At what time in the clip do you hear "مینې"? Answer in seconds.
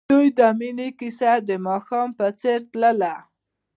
0.59-0.89